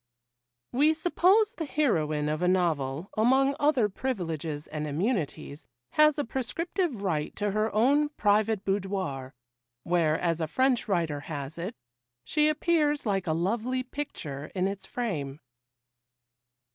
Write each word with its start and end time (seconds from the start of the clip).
WE 0.71 0.95
suppose 0.95 1.53
the 1.53 1.65
heroine 1.65 2.27
of 2.27 2.41
a 2.41 2.47
novel, 2.47 3.11
among 3.15 3.55
other 3.59 3.87
privileges 3.87 4.65
and 4.65 4.87
immunities, 4.87 5.67
has 5.91 6.17
a 6.17 6.25
prescriptive 6.25 7.03
right 7.03 7.35
to 7.35 7.51
her 7.51 7.71
own 7.71 8.09
private 8.09 8.65
boudoir, 8.65 9.35
where, 9.83 10.19
as 10.19 10.41
a 10.41 10.47
French 10.47 10.87
writer 10.87 11.19
has 11.19 11.59
it, 11.59 11.75
'she 12.23 12.47
appears 12.49 13.05
like 13.05 13.27
a 13.27 13.33
lovely 13.33 13.83
picture 13.83 14.45
in 14.55 14.67
its 14.67 14.87
frame. 14.87 15.39